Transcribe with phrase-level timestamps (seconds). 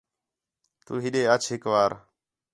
[0.85, 1.91] تُو ہِݙے اَچ ہِک وار